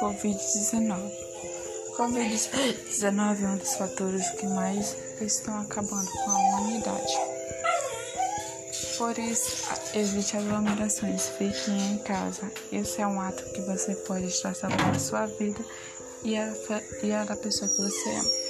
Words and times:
Covid-19. 0.00 1.12
Covid-19 1.96 3.42
é 3.42 3.48
um 3.48 3.56
dos 3.58 3.74
fatores 3.74 4.30
que 4.30 4.46
mais 4.46 4.96
estão 5.20 5.60
acabando 5.60 6.10
com 6.10 6.30
a 6.30 6.36
humanidade. 6.36 7.12
Por 8.96 9.18
isso, 9.18 9.68
evite 9.94 10.36
aglomerações, 10.38 11.28
fique 11.36 11.70
em 11.70 11.98
casa. 11.98 12.50
Esse 12.72 13.02
é 13.02 13.06
um 13.06 13.20
ato 13.20 13.44
que 13.52 13.60
você 13.62 13.94
pode 13.94 14.26
estar 14.26 14.54
salvando 14.54 14.96
a 14.96 14.98
sua 14.98 15.26
vida 15.26 15.62
e 16.24 16.36
a, 16.36 16.50
e 17.02 17.12
a 17.12 17.24
da 17.24 17.36
pessoa 17.36 17.70
que 17.70 17.76
você 17.76 18.10
ama. 18.10 18.49